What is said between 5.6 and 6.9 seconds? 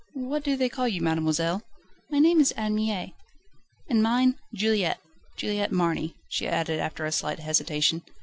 Marny," she added